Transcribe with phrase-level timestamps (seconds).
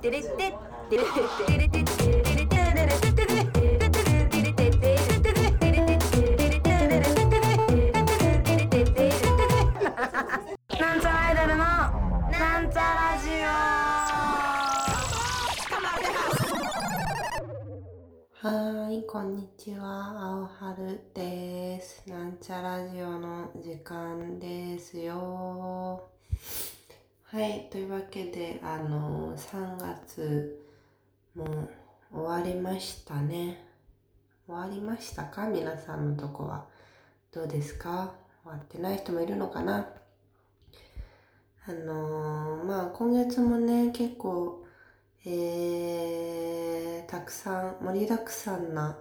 [0.00, 0.54] テレテテ
[0.88, 2.54] テレテレテテテテテレテ
[3.04, 3.44] テテレ
[10.80, 13.28] なんちゃらアイドルのなんちゃラジ
[18.42, 22.02] はい、こんにちは、青春です。
[22.08, 26.19] なんちゃラジオの時間ですよ。
[27.32, 30.66] はい、というわけで、あの、3月
[31.36, 31.68] も
[32.12, 33.64] 終わりましたね。
[34.48, 35.46] 終わりましたか？
[35.46, 36.66] 皆さんのとこは。
[37.30, 38.14] どうですか？
[38.42, 39.86] 終わってない人もいるのかな？
[41.68, 44.64] あのーまあ今月もね、結構、
[45.24, 48.98] えー、たくさん、盛りだくさんな、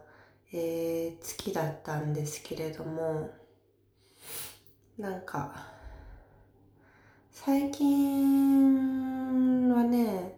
[0.53, 3.31] えー、月だったんですけれども、
[4.99, 5.78] なんか、
[7.51, 10.37] 最近はね、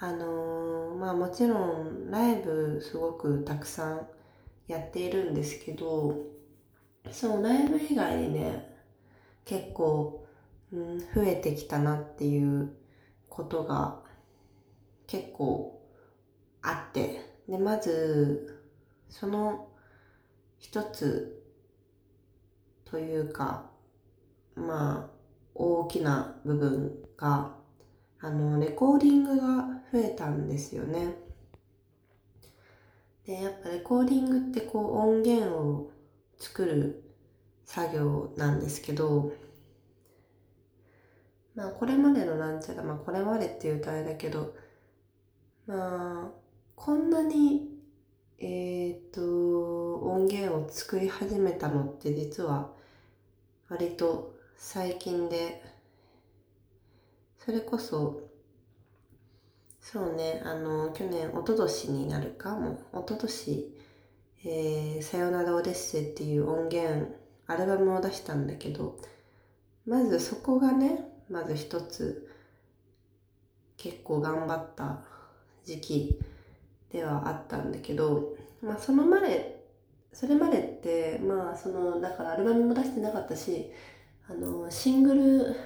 [0.00, 4.08] あのまあもちろんライブすごくたくさん
[4.66, 6.24] やっているんですけど、
[7.12, 8.74] そのライブ以外にね、
[9.44, 10.26] 結構、
[10.72, 12.74] うん、増えてきたなっていう
[13.28, 14.00] ことが
[15.06, 15.80] 結構
[16.62, 18.60] あって、で、まず、
[19.08, 19.68] その
[20.58, 21.44] 一つ
[22.84, 23.70] というか、
[24.56, 25.14] まあ、
[25.54, 27.54] 大きな部分が、
[28.20, 31.14] あの、レコーディングが増えたんですよね。
[33.26, 35.90] で、やっぱレコーディングってこう音源を
[36.38, 37.02] 作る
[37.64, 39.32] 作業なんですけど、
[41.54, 44.54] まあこれまでのなんちゃら、まあこれまでって言うとあれだけど、
[45.66, 46.30] まあ、
[46.76, 47.70] こんなに、
[48.38, 52.70] えっ、と、音源を作り始めたのって実は
[53.70, 54.33] 割と
[54.66, 55.62] 最近で、
[57.38, 58.30] それこそ、
[59.78, 63.74] そうね、あの、去年、一昨年になるかもう、一昨年、
[64.42, 67.14] えー、さよならオデッセイっていう音源、
[67.46, 68.98] アルバムを出したんだけど、
[69.86, 72.30] まずそこがね、まず一つ、
[73.76, 75.02] 結構頑張った
[75.66, 76.18] 時期
[76.90, 79.62] ではあったんだけど、まあそのまで、
[80.14, 83.70] それまでって、まあその、だからアルバムも出してなかったし、
[84.26, 85.56] あの、シングル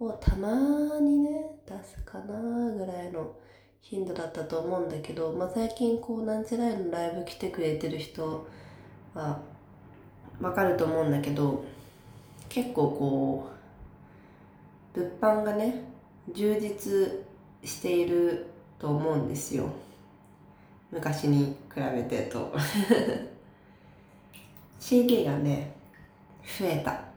[0.00, 1.30] をたまにね、
[1.66, 3.32] 出すかなぐらいの
[3.80, 8.48] 頻度だったと思うんだけど、まあ最近こう、なんちゃらいのライブ来てくれてる人
[9.14, 9.40] は、
[10.40, 11.64] わかると思うんだけど、
[12.48, 13.50] 結構こ
[14.96, 15.84] う、物販がね、
[16.34, 17.24] 充実
[17.62, 18.46] している
[18.80, 19.70] と思うんですよ。
[20.90, 22.52] 昔に比べてと。
[24.80, 25.72] CD がね、
[26.58, 27.07] 増えた。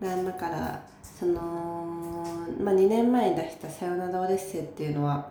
[0.00, 2.24] だから、その、
[2.58, 5.30] まあ、2年前に出したさよならオデッセイっていうのは、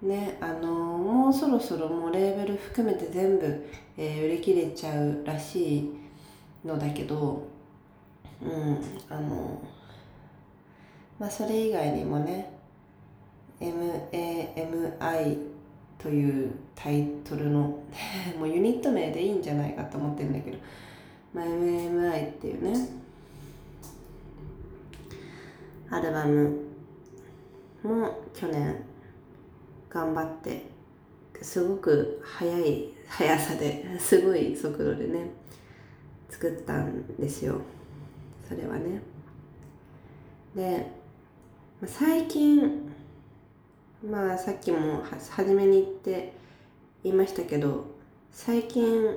[0.00, 3.66] ね、あのもうそろそろもうレーベル含めて全部、
[3.98, 5.90] えー売り切れちゃうらしい
[6.64, 7.46] のだけど、
[8.42, 8.80] うん、
[9.10, 9.60] あの
[11.18, 12.50] まあそれ以外にもね
[13.60, 15.38] MAMI
[15.98, 17.78] というタイトルの
[18.38, 20.58] もうユニット名でいいんじゃないかと思ってるんだけど、
[21.34, 23.01] まあ、MAMI っていうね
[25.92, 26.58] アルバム
[27.82, 28.82] も去年
[29.90, 30.64] 頑張って
[31.42, 35.26] すごく速い速さで すごい速度でね
[36.30, 37.60] 作ったんですよ。
[38.48, 39.02] それはね。
[40.56, 40.90] で
[41.84, 42.90] 最近
[44.02, 46.32] まあさっきも初めに言って
[47.04, 47.84] 言いましたけど
[48.30, 49.14] 最近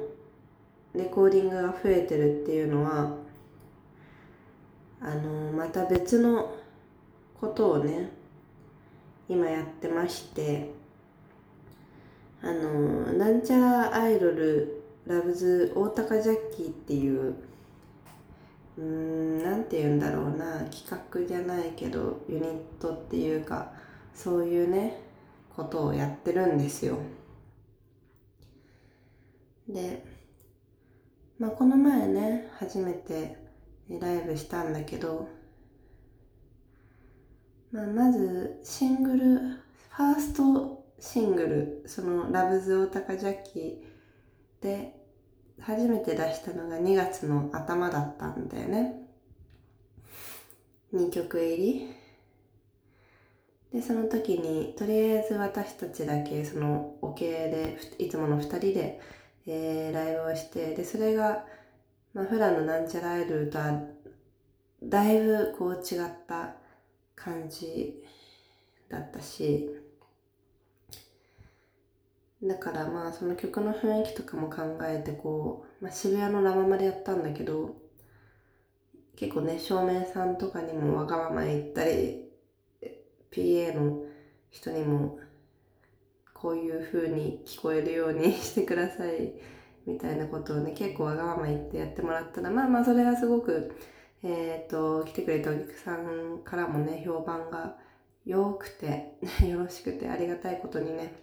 [0.93, 3.15] レコーディングが増えてるっていうのは
[4.99, 6.64] あのまた別の
[7.45, 8.09] ことをね
[9.29, 10.71] 今やってまして
[12.41, 17.35] あのなんちゃらアイドルラブズ大高ジャッキーっていう
[18.77, 23.71] うーんなんて言うんだろうな企画じゃないけどユニットっていうか
[24.13, 24.99] そういうね
[25.55, 26.97] ことをやってるんですよ。
[29.69, 30.03] で
[31.39, 33.37] まあこの前ね初めて
[33.89, 35.27] ライブしたんだけど
[37.75, 41.45] まあ、まずシングルファーストシング
[41.83, 44.95] ルその「ラブズオタカジャッキー」で
[45.59, 49.01] 初めて出したのが2月の頭だったんだよね。
[50.93, 51.93] 2曲入り。
[53.73, 59.01] でその時にとりあえず私たちだけそのオケでいつもの2人で、
[59.47, 61.45] えーライブをしてでそれが、
[62.13, 63.81] まあ、普段のなんちゃらアイドルとは
[64.81, 66.55] だいぶこう違った
[67.15, 68.03] 感じ
[68.89, 69.69] だったし
[72.43, 77.75] だからまあその曲の雰囲気とかも考えてこう、まあ、渋谷のラママでやったんだけど
[79.15, 82.25] 結構ね照明さんとかにもわがまま言ったり
[83.31, 84.03] PA の
[84.51, 85.19] 人にも
[86.33, 89.33] こういう風に聞こえるように してください
[89.85, 93.75] みたいなことをね結構わがまま言ってやってもらったらまあまあそれはすごく
[94.27, 97.77] えっ、と来てくれたお客さんからもね評判が
[98.25, 99.17] 良くて
[99.47, 101.13] よろしくてありがたいことにね。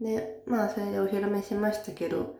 [0.00, 2.36] でまあそれでお披露目しましたけど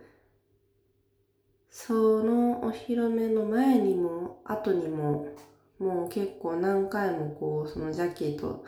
[1.70, 5.26] そのお披露目の前にも後にも
[5.80, 8.64] もう結構何回もこうそのジャッキーと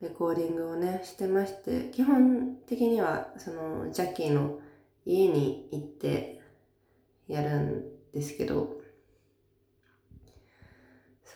[0.00, 4.58] レコーディングをねしてまして基本的にはそのジャッキーの
[5.04, 6.40] 家に行って
[7.28, 8.85] やるんですけど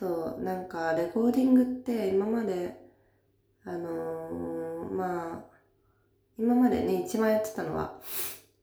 [0.01, 2.75] そうなんかレコーディングって今まで
[3.67, 5.45] あのーまあ
[6.39, 8.01] 今までね一番やってたのは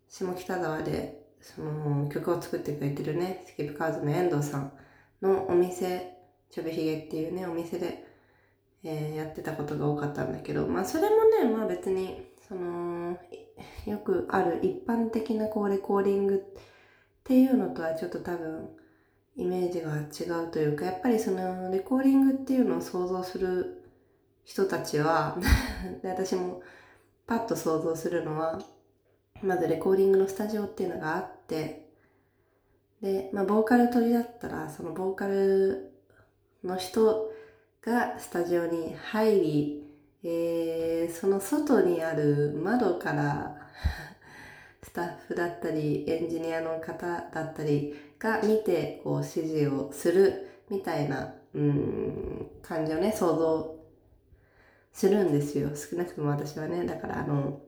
[0.09, 4.71] 下北沢でその曲を作ってくれてるねスキップカーズの遠藤さん
[5.21, 6.17] のお店
[6.49, 8.03] ちょびひげっていうねお店で、
[8.83, 13.15] えーやってたことが多かったんだけどまあそれもねまあ別にその
[13.85, 16.63] よくある一般的なこうレコーディングっ
[17.23, 18.69] ていうのとはちょっと多分
[19.37, 23.83] イメージが違うというかやっぱりそのレコーディングっていうのを想像する
[24.43, 25.37] 人たちは
[26.03, 26.63] 私も
[27.27, 28.59] パッと想像するのは
[29.43, 31.87] まずレコーディングのスタジオっていうのがあって
[33.01, 35.91] で、まあ、ボーカル取りだったらそのボーカル
[36.63, 37.31] の人
[37.81, 39.83] がスタジオに入り、
[40.23, 43.55] えーその外にある窓から
[44.83, 53.75] スタッフだったりエンジニアの方だったりが見てこう指示をするみたいなうん感じをね想像
[54.91, 55.69] するんですよ。
[55.75, 56.85] 少なくとも私はね。
[56.85, 57.61] だからあの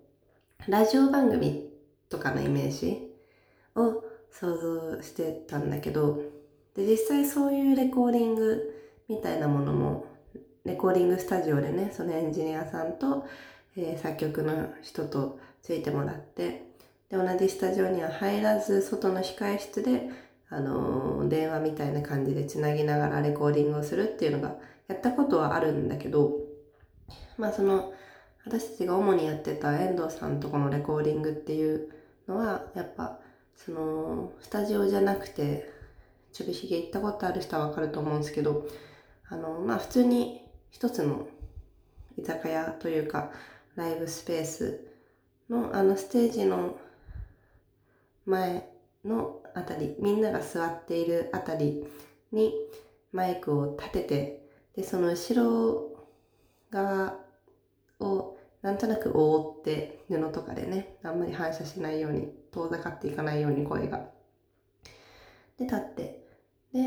[0.68, 1.70] ラジオ番組
[2.10, 3.14] とかのイメージ
[3.76, 6.22] を想像してたんだけど
[6.76, 8.76] で実際そういうレコーディング
[9.08, 10.06] みたいなものも
[10.66, 13.26] レコーディングスタジオでねそのエンジニアさんと、
[13.76, 16.66] えー作曲の人とついてもらって
[17.10, 20.10] で同じスタジオには入らず外の控え室で、
[20.50, 24.56] あの電話みたいな感じでつなぎながらレコーディングをするっていうのが
[24.88, 26.32] やったことはあるんだけど
[27.38, 27.94] まあその
[28.46, 31.90] 私たちが主にやってた遠藤さんとこのレコーディングっていう
[32.28, 33.20] のはやっぱ
[33.56, 35.70] そのスタジオじゃなくて
[36.34, 38.66] ちょびひげ行ったことある人はわかると思うんですけど
[39.28, 40.42] あのまあ普通に
[40.72, 41.28] 一つの
[42.18, 43.32] 居酒屋というか
[43.76, 44.88] ライブスペース
[45.50, 46.78] のあのステージの
[48.26, 48.70] 前
[49.04, 51.86] のあたりみんなが座っているあたり
[52.32, 52.54] に
[53.12, 56.06] マイクを立ててでその後ろ
[56.72, 57.16] 側
[58.00, 64.10] をなんとなく覆って布とかでねあんまり反射しないように遠ざかっていかないように声が。
[65.58, 66.24] で立って
[66.74, 66.82] で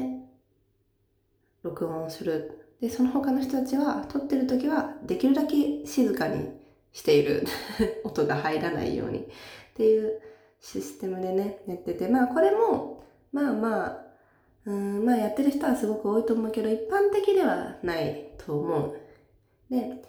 [1.62, 2.58] 録音する。
[2.80, 6.48] でその他の人たちは撮ってる時はできるだけ静かに
[6.92, 7.44] している。
[8.04, 9.18] 音が入らないように。
[9.20, 10.20] っていう
[10.62, 12.08] システムでねやってて。
[12.08, 14.06] まあこれもまあまあ
[14.64, 18.96] うんまあやってる人はすごく多いと思うけど一般的ではないと思う。
[19.70, 20.02] で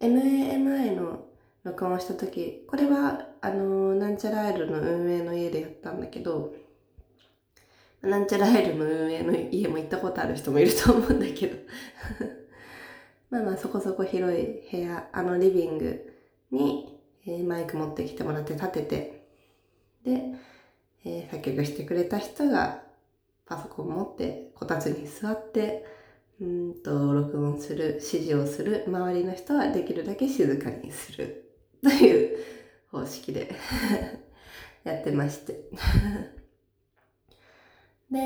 [0.00, 1.24] MAMI の
[1.62, 6.54] 録音をした時これはあのなんちゃらアイルの運営の家でやったんだけど
[8.02, 11.56] なんちゃらアイルの運営の家も行ったことある人もいると思うんだけど。
[13.30, 16.12] まあまあそこそこ広い部屋あのリビング
[16.50, 19.19] に、えーマイク持ってきてもらって立てて
[20.04, 20.22] で、
[21.04, 22.82] えー作曲してくれた人が
[23.46, 25.84] パソコン持ってこたつに座って
[26.40, 31.50] うんと録音する指示をする周りの人はできるだけ静かにする
[31.82, 32.38] という
[32.90, 33.54] 方式で
[34.84, 35.60] やってまして。
[38.10, 38.18] で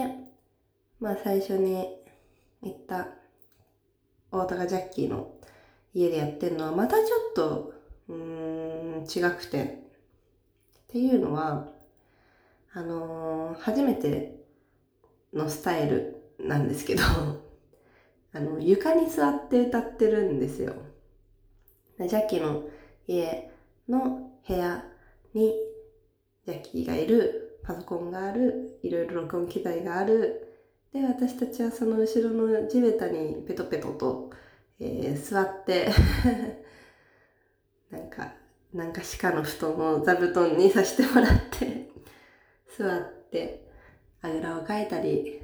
[0.99, 1.87] まあ最初に
[2.62, 3.09] 言った
[4.31, 5.35] 大高ジャッキーの
[5.93, 7.75] 家でやってるのはまたちょっと
[8.09, 9.83] うん違くて。
[10.94, 11.72] っていうのは
[12.72, 14.36] あのー初めて
[15.32, 17.02] のスタイルなんですけど
[18.32, 20.74] あの床に座って歌ってるんですよ。
[21.98, 22.68] ジャッキーの
[23.08, 23.50] 家
[23.88, 24.84] の部屋
[25.32, 25.56] に
[26.46, 30.46] ジャッキーがいるパソコンがあるいろいろ録音機材がある。
[30.92, 34.30] で私たちはその後ろの地べたにペトペトと、
[34.78, 35.88] えー座って
[37.90, 38.43] なんか
[38.75, 41.88] なんか鹿の布団を座布団にさせてもらって
[42.76, 43.64] 座って
[44.21, 45.40] あぐらをかいたり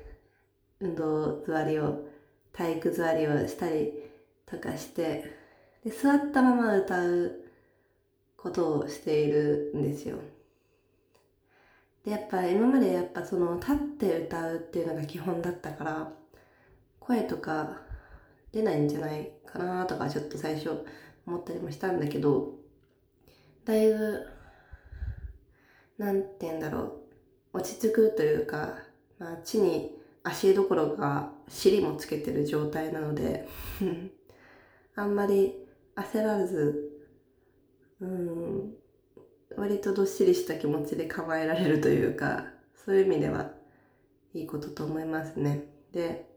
[0.81, 2.09] 運動座りを
[2.53, 3.93] 体育座りをしたり
[4.47, 5.33] とかして
[5.85, 7.45] で座ったまま歌う
[8.37, 10.17] ことをしているんですよ。
[12.05, 16.13] でやっぱ今までやっぱその立って歌うっていうのが基本だったから
[16.99, 17.83] 声とか
[18.51, 20.85] 出ないんじゃないかなとかちょっと最初
[21.27, 22.60] 思ったりもしたんだけど
[23.64, 24.26] だいぶ
[25.99, 27.00] なんて言うんだろう。
[27.52, 28.79] 落ち着くというか、
[29.19, 33.49] まあ、地に足どころか尻もつけてる状態なので
[34.95, 36.90] あんまり焦らず
[38.00, 38.75] うん
[39.57, 43.52] 割とどっしりした気持ちで構えられるというかそういう意味では
[44.33, 45.67] いいことと思いますね。
[45.93, 46.31] で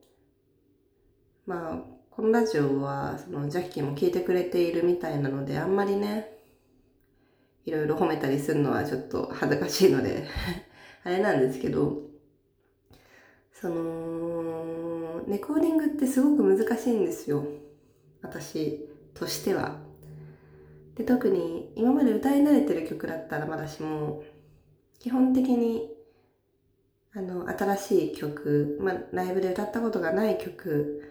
[1.45, 6.32] まあこのラジオはそのジャッキーも聞いてくれているみたいなのであんまりね
[7.65, 10.27] いろいろ褒めたりするのはちょっと恥ずかしいので
[11.03, 12.01] あれなんですけど
[13.51, 17.45] そのレコーディングってすごく難しいんですよ。
[18.21, 19.79] 私としては。
[20.95, 24.23] で特に今まで歌い慣れてる曲だったらまだしも
[24.99, 25.89] 基本的に
[27.15, 31.03] あの新しい曲、まあ、ライブで歌ったことがない曲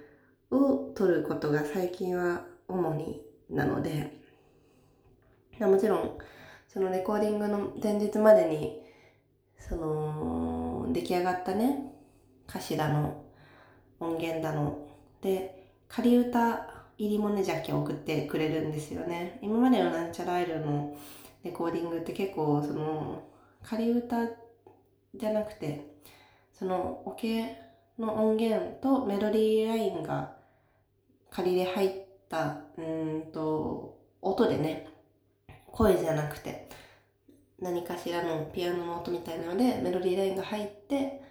[0.50, 4.20] を撮ることが最近は主になので
[5.60, 6.18] もちろん
[6.72, 8.80] そのレコーディングの前日までに
[9.58, 11.92] その出来上がったね
[12.48, 13.24] 歌詞だの
[14.00, 14.88] 音源だの。
[15.20, 19.38] で仮歌入りもねジャッキー送ってくれるんですよね。
[19.42, 20.96] 今までのなんちゃらアイルの
[21.44, 23.22] レコーディングって結構その
[23.62, 24.26] 仮歌
[25.14, 25.98] じゃなくて
[26.52, 27.54] そのオケ
[27.98, 30.36] の音源とメロディーラインが
[31.28, 31.90] 仮で入っ
[32.30, 34.91] たうんと音でね
[35.72, 36.68] 声じゃなくて
[37.60, 41.22] 何かしらのピアノの音みたいなのでメロディーラインが入って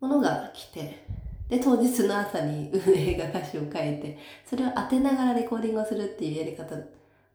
[0.00, 1.04] ものが来て
[1.48, 6.74] で当日の朝に運営が歌詞を変えてそれを当てながらレコーディングをするっていうやり方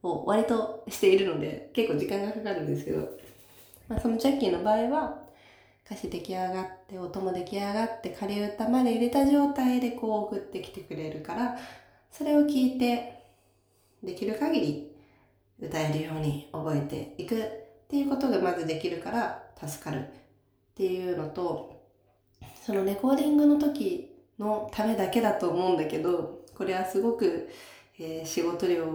[0.02, 3.10] を割としているので結構時間がかかるんですけど、
[3.88, 5.30] まあ、そのジャッキーの場合は
[5.86, 11.58] 歌詞出来上がって音も出来上がって仮歌まで入れた状態でこう送ってきてくれるから
[12.12, 13.24] それを聞いて
[14.04, 14.89] できる限り
[15.62, 17.40] 歌えるように覚えていくっ
[17.88, 20.00] ていうことがまずできるから助かる。
[20.00, 20.06] っ
[20.76, 21.84] ていうのと
[22.66, 27.50] そのレコーディングの時のためだけだと思うんだけどこれはすごく、
[28.00, 28.86] えー、仕事量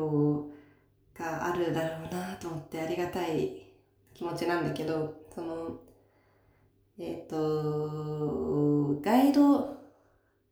[1.14, 3.66] があるだろうなと思ってありがたい
[4.14, 5.78] 気持ちなんだけどその
[6.98, 9.76] えっ、ー、とガイド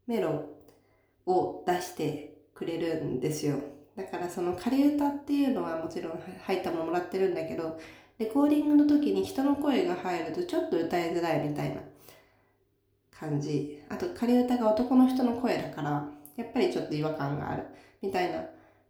[0.07, 0.51] メロ
[1.25, 3.72] を出してくれるんですよ。
[3.97, 7.79] だからその仮歌っていうのはもちろん入ったものもらってるんだけど
[8.19, 11.81] レコーディングの時に人の声が入るとちょっと歌いづらいみたいな
[13.11, 13.83] 感じ。
[13.89, 17.65] あと仮歌が男の人の声だからやっぱりちょっと違和感がある
[18.01, 18.45] みたいな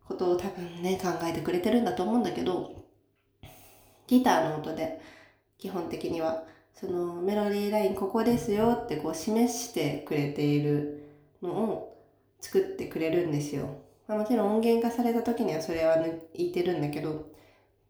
[0.06, 2.74] ことを多分ね考えてくれてるんだと思うんだけど
[4.06, 5.00] ギターの音で
[5.58, 6.44] 基本的には
[6.74, 11.04] そのメロディーラインここですよってこう示してくれている
[11.42, 11.98] のを
[12.40, 13.68] 作ってくれるんですよ、
[14.12, 17.32] まあ、もちろん音源化された時にはそれは抜いてるんだけど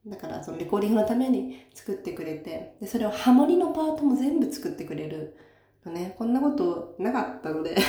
[0.06, 5.36] だからそのレコーディングのために作ってくれてでそれをハモリのパートも全部作ってくれる
[5.90, 7.76] ね、こんなことなかったので。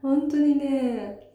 [0.00, 1.30] 本当にね、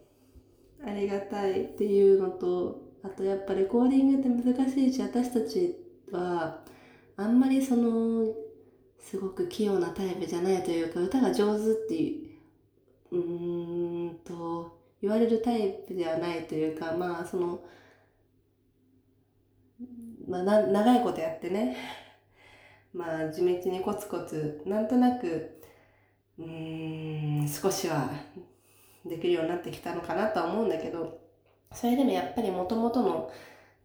[0.84, 5.77] ありがたいっていうのと、あとやっぱレコーディングって難しいし、私たち
[6.12, 6.63] は
[7.15, 8.25] あんまりその、
[9.00, 12.25] すごく器用なタイプじゃないというか、歌が上手ってい
[13.12, 17.60] う、んと、言われるタイプではないというか、まあその、
[20.28, 21.76] まあ、長いことやってね。
[22.94, 25.62] まあ地道にコツコツなんとなく
[26.40, 28.10] うーん少しは
[29.06, 31.20] できるようになってきたのかなとは思うんだけど
[31.74, 33.32] それでもやっぱりもともとの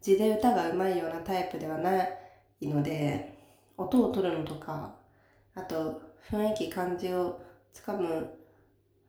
[0.01, 2.03] 字で歌がうまいようなタイプではな
[2.61, 3.37] いので
[3.77, 4.95] 音を取るのとか
[5.55, 7.41] あと雰囲気感じを
[7.73, 8.29] つかむ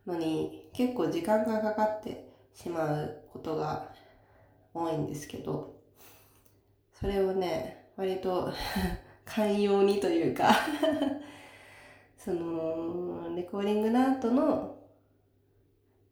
[0.06, 3.90] のに結構時間がかかってしまうことが
[4.74, 5.76] 多いんですけど
[6.92, 8.52] それをね割と
[9.24, 10.50] 寛容にというか
[12.16, 14.76] そのレコーディングの後の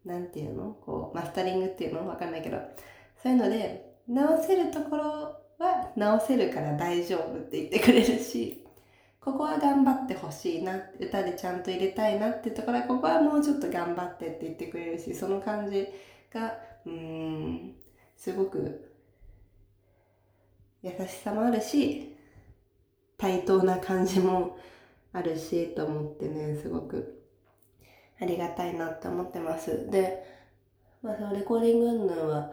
[0.04, 0.76] なんていうの？
[0.85, 2.09] こうマスタリングっていうの？
[2.09, 2.59] わかんないけど
[3.23, 5.04] そういうので直せるところ
[5.59, 8.64] は直せるから大丈夫って言ってくれるし
[9.20, 15.86] ここは頑張ってほしいな歌でちゃんと入れたいなってところはここはもうちょっと頑張ってって言ってくれるしその感じ
[16.32, 16.54] が
[16.86, 17.74] うん
[18.16, 18.90] すごく
[20.82, 22.16] 優しさもあるし
[23.18, 24.58] 対等な感じも
[25.12, 27.20] あるしと思ってねすごく
[28.20, 29.90] ありがたいなって思ってます。
[29.90, 30.22] で、
[31.02, 32.52] まあそのレコーディング云々は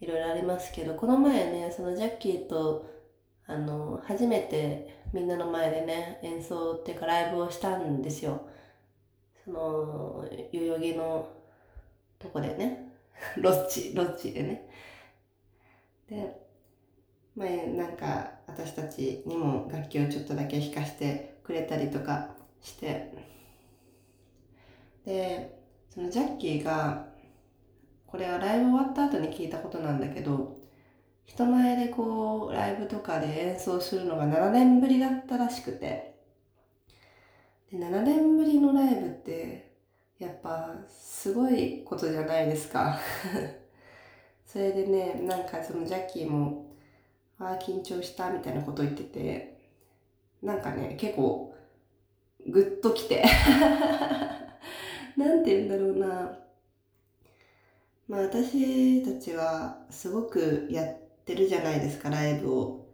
[0.00, 2.88] いろいろありますけど、この前ね、そのジャッキーと、
[3.46, 8.46] あの、初めてみんなの前でね、演奏っていうかライブをしたんですよ。
[9.44, 11.28] その、代々木の
[12.18, 12.92] とこでね、
[13.38, 14.68] ロッチ、ロッチでね。
[16.10, 16.48] で、
[17.34, 23.12] まあ、なんか私たちにも楽器をちょっとだけ弾かしてくれたりとかして、
[25.06, 27.08] で、そのジャッキーが、
[28.06, 30.57] これはライブ終わった後に聞いたことなんだけど、
[31.28, 36.14] 人前でこう、ライブとかで演奏するのが7年ぶりだったらしくて、
[37.70, 39.70] で7年ぶりのライブって、
[40.18, 42.98] やっぱすごいことじゃないですか。
[44.44, 46.66] それでね、なんかそのジャッキーも、
[47.38, 49.58] ああ、緊張したみたいなこと言ってて、
[50.42, 51.54] なんかね、結構、
[52.48, 53.22] ぐっときて。
[55.16, 56.38] なんて言うんだろうな。
[58.08, 62.86] まあ私たちはすごくやってるじゃないですか、ライブを。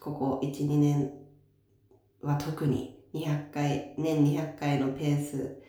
[0.00, 1.12] ここ1、2年。
[2.22, 2.98] は特に。
[3.12, 5.62] 200回、年200回のペース、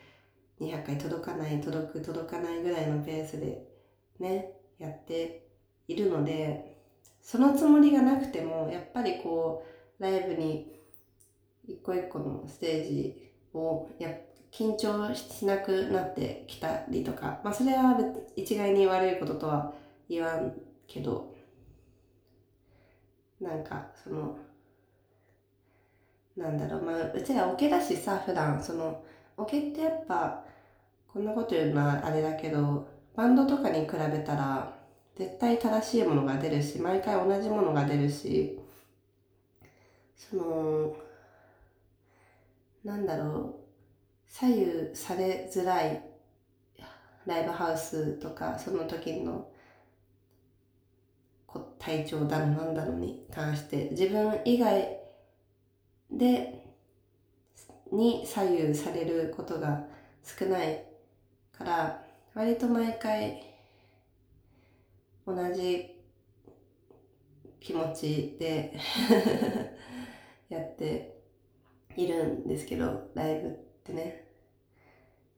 [0.61, 3.67] 200回届かない、届く、届かないぐらいのペースで。
[4.19, 5.49] ね、やって
[5.89, 6.77] いるので、
[7.21, 9.65] そのつもりがなくても、やっぱりこ
[9.99, 10.79] う、ライブに
[11.67, 14.09] 一個一個のステージをや
[14.51, 17.99] 緊張しなくなってきたりとか、まあそれは
[18.37, 19.73] 一概に悪いこととは
[20.07, 20.53] 言わん
[20.87, 21.34] けど、
[23.39, 24.37] なんかその、
[26.37, 29.03] なんだろう、まあうちらオケだしさ、普段、その、
[29.37, 30.43] オケってやっぱ、
[31.11, 34.73] こんなこと言うのはあれだけど、バンドとかに比べたら、
[35.15, 38.59] 絶対正しいものが出るし、毎回同じものが出るし、
[40.17, 40.95] その、
[42.83, 43.55] なんだろう、
[44.27, 46.03] 左右されづらい
[47.25, 49.49] ライブハウスとか、その時の
[51.79, 54.97] 体調だのなんだのに関して、自分以外
[56.11, 56.63] で、
[57.91, 59.85] に左右されることが
[60.23, 60.83] 少ない
[61.51, 62.03] から、
[62.33, 63.43] 割と毎回
[65.25, 65.95] 同じ
[67.59, 68.73] 気持ちで
[70.49, 71.19] やって
[71.95, 73.51] いるんですけど、ライブっ
[73.83, 74.25] てね。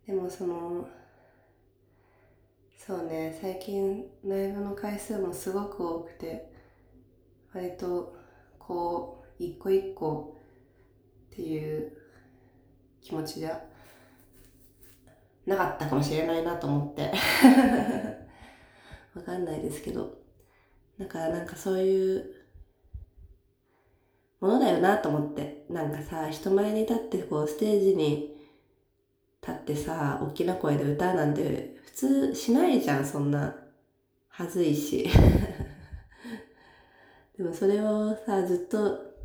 [0.05, 0.87] でもその、
[2.87, 6.49] そうね、最近ライブの回数もすごく多くて、
[7.53, 8.15] 割と
[8.57, 10.37] こう、一個一個
[11.33, 11.91] っていう
[13.01, 13.61] 気持ちじゃ
[15.45, 17.11] なかったかもしれないなと思って。
[19.13, 20.19] わかんないですけど。
[20.97, 22.35] だからなんかそういう
[24.39, 25.65] ものだよなと思って。
[25.69, 28.39] なんかさ、人前に立ってこうステージに
[29.41, 33.55] 立ってさ、大きな声で歌うなんて通しないじゃん、そんな。
[34.27, 35.09] はずいし。
[37.35, 39.15] でもそれをさ、ずっと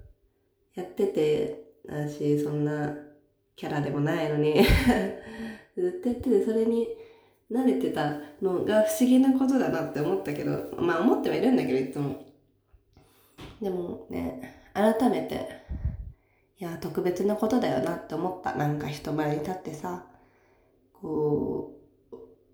[0.75, 2.97] やってて、私そんな
[3.57, 4.65] キャラでもないのに
[5.77, 6.89] ずっとやってて、それに
[7.51, 12.25] 慣れてたのが不思議なことだなって思ったけど、まあ思ってはいるんだけど、いつも。
[13.61, 15.47] でもね、改めて、
[16.59, 18.55] いや、特別なことだよなって思った。
[18.55, 20.07] なんか人前に立ってさ、
[20.95, 21.82] こう、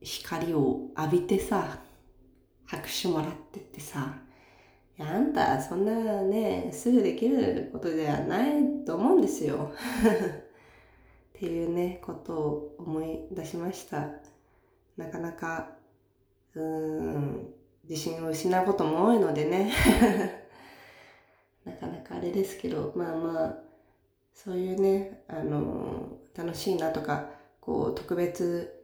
[0.00, 1.80] 光を浴びてさ、
[2.66, 4.14] 拍手もらってってさ、
[4.98, 9.72] いや、あんた、そんなね、すぐできることではないと思うんですよ。
[11.34, 14.10] っていうね、ことを思い出しました。
[14.96, 15.76] なかなか、
[16.54, 17.54] うーん、
[17.88, 19.72] 自信を失うことも多いのでね。
[21.64, 23.58] なかなかあれですけど、まあまあ、
[24.34, 27.30] そういうね、あの、楽しいなとか、
[27.60, 28.77] こう、特別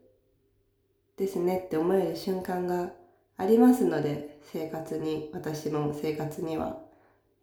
[1.17, 2.93] ですねって思える瞬間が
[3.37, 6.79] ありますので、生活に、私の生活には。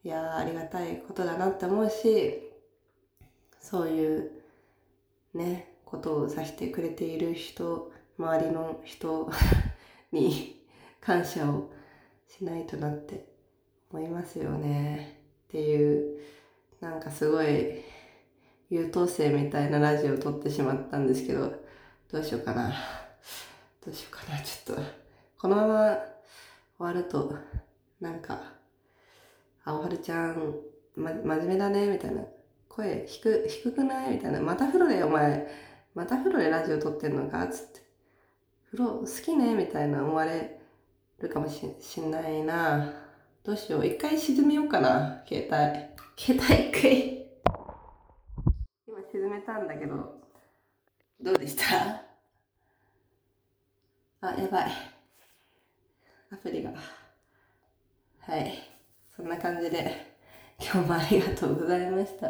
[0.04, 2.42] いやー、ありがたいことだなって思うし、
[3.60, 4.32] そういう
[5.34, 9.30] ね、ことをさせてくれている人、周りの人
[10.12, 10.66] に
[11.00, 11.70] 感謝を
[12.28, 13.26] しないとなって
[13.92, 15.18] 思いますよね。
[15.48, 16.20] っていう、
[16.80, 17.84] なんかすごい
[18.70, 21.54] 優等生みたいなラジオを撮ってしまったんですけど、
[22.12, 22.74] どうしようかな。
[23.84, 24.40] どうしようかな。
[24.42, 24.82] ちょっと、
[25.40, 25.98] このまま
[26.78, 27.36] 終わると、
[28.00, 28.54] なんか、
[29.64, 30.56] あおはるちゃん、
[30.96, 32.24] ま、真面目だね、みたいな。
[32.70, 34.40] 声低低くないみたいな。
[34.40, 35.48] また風呂でお前、
[35.94, 37.82] また風呂でラジオ撮ってんのかつって。
[38.72, 40.62] 風呂好きねみたいな思われ
[41.20, 42.94] るかもししんないな。
[43.44, 43.86] どうしよう。
[43.86, 45.24] 一回沈めようかな。
[45.28, 45.92] 携帯。
[46.16, 47.28] 携帯一回。
[48.88, 50.22] 今沈めたんだけど、
[51.20, 52.11] どうでした
[54.24, 54.72] あ、やばい。
[56.32, 56.72] アプリが。
[58.20, 58.54] はい。
[59.16, 60.16] そんな感じで、
[60.60, 62.28] 今日もありがとうございました。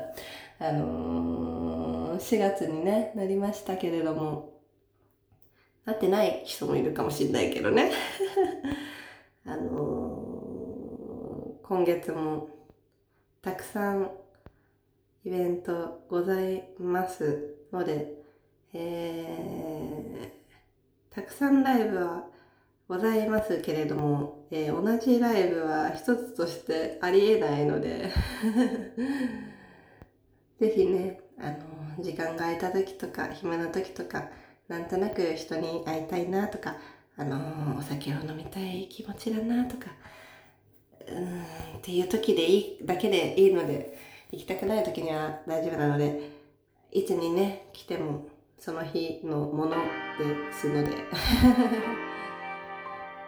[0.65, 4.61] あのー、4月にね、なりましたけれども、
[5.83, 7.91] なってない人もいるかもしれないけどね。
[9.45, 12.47] あのー、今月も
[13.41, 14.11] たくさん
[15.25, 18.13] イベントございますので、
[18.71, 20.40] えー、
[21.13, 22.23] たくさんライブは
[22.87, 28.09] ございますけれども、えー、同じライブは一つとしてありえないので
[30.59, 34.29] ぜひね、あの、時間が空いた時とか、暇な時とか、
[34.67, 36.77] なんとなく人に会いたいなとか、
[37.17, 39.87] あの、お酒を飲みたい気持ちだなとか、
[41.07, 41.41] うん、
[41.77, 43.97] っていう時でいい、だけでいいので、
[44.31, 46.29] 行きたくない時には大丈夫なので、
[46.91, 48.27] いつにね、来ても、
[48.61, 50.91] その日のものですので、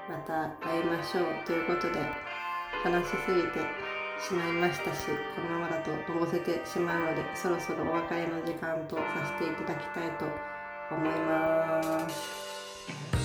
[0.08, 2.00] また会いましょうということで、
[2.84, 3.60] 話しすぎて、
[4.22, 9.04] しまいましたしこのままだとのぼせてしまうのでそろそろお別れの時間とさ
[9.39, 10.26] せていただきたいと
[10.91, 13.22] 思います。